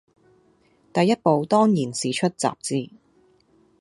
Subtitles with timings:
[0.93, 2.89] 第一步當然是出雜誌，